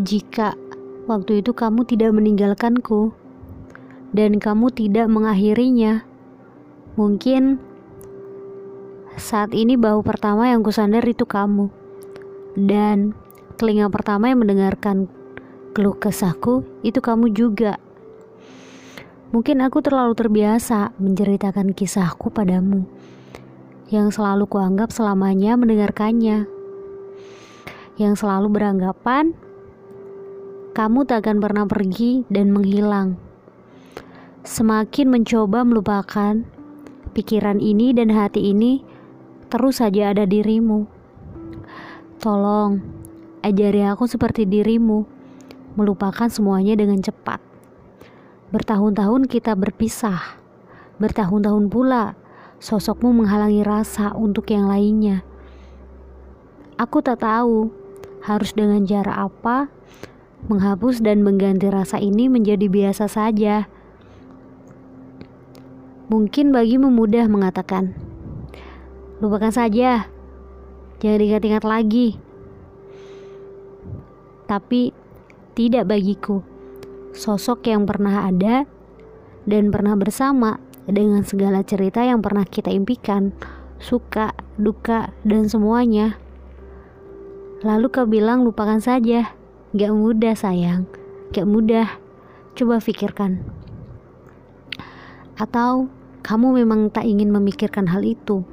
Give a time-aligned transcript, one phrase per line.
[0.00, 0.56] Jika
[1.04, 3.12] waktu itu kamu tidak meninggalkanku
[4.16, 6.00] dan kamu tidak mengakhirinya,
[6.96, 7.60] mungkin
[9.20, 11.68] saat ini bahu pertama yang kusandar itu kamu.
[12.56, 13.12] Dan
[13.60, 15.12] telinga pertama yang mendengarkan
[15.76, 17.76] keluh kesahku itu kamu juga.
[19.32, 22.88] Mungkin aku terlalu terbiasa menceritakan kisahku padamu
[23.92, 26.48] yang selalu kuanggap selamanya mendengarkannya.
[28.00, 29.36] Yang selalu beranggapan
[30.72, 33.20] kamu tak akan pernah pergi dan menghilang.
[34.40, 36.40] Semakin mencoba melupakan
[37.12, 38.80] pikiran ini dan hati ini
[39.52, 40.88] terus saja ada dirimu.
[42.16, 42.80] Tolong,
[43.44, 45.04] ajari aku seperti dirimu,
[45.76, 47.44] melupakan semuanya dengan cepat.
[48.48, 50.40] Bertahun-tahun kita berpisah,
[50.96, 52.16] bertahun-tahun pula
[52.64, 55.20] sosokmu menghalangi rasa untuk yang lainnya.
[56.80, 57.68] Aku tak tahu
[58.24, 59.68] harus dengan cara apa
[60.50, 63.70] menghapus dan mengganti rasa ini menjadi biasa saja.
[66.10, 67.96] Mungkin bagimu mudah mengatakan,
[69.22, 70.10] lupakan saja,
[71.00, 72.20] jangan diingat-ingat lagi.
[74.44, 74.92] Tapi
[75.56, 76.44] tidak bagiku,
[77.16, 78.68] sosok yang pernah ada
[79.48, 83.32] dan pernah bersama dengan segala cerita yang pernah kita impikan,
[83.78, 86.18] suka, duka, dan semuanya.
[87.62, 89.41] Lalu kau bilang lupakan saja.
[89.72, 90.84] Gak mudah sayang,
[91.32, 91.88] gak mudah.
[92.52, 93.40] Coba pikirkan.
[95.40, 95.88] Atau
[96.20, 98.44] kamu memang tak ingin memikirkan hal itu.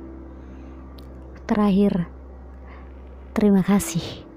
[1.44, 2.08] Terakhir,
[3.36, 4.29] terima kasih.